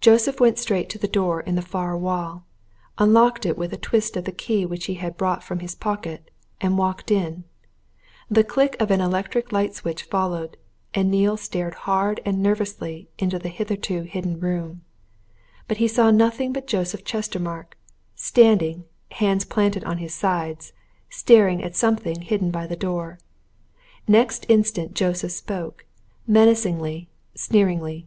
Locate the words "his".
5.58-5.74, 19.98-20.14